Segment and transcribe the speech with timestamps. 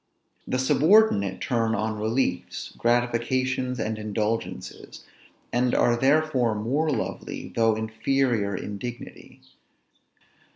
[0.47, 5.03] The subordinate turn on reliefs, gratifications, and indulgences;
[5.53, 9.41] and are therefore more lovely, though inferior in dignity.